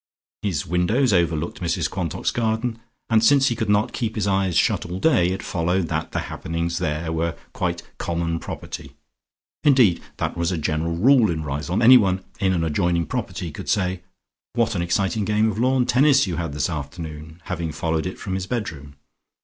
[0.41, 4.83] His windows overlooked Mrs Quantock's garden, and since he could not keep his eyes shut
[4.83, 8.95] all day, it followed that the happenings there were quite common property.
[9.63, 14.01] Indeed that was a general rule in Riseholme: anyone in an adjoining property could say,
[14.53, 18.33] "What an exciting game of lawn tennis you had this afternoon!" having followed it from
[18.33, 18.95] his bedroom.